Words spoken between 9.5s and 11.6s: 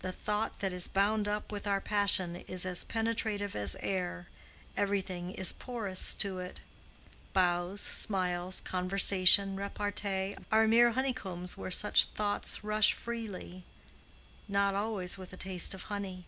repartee, are mere honeycombs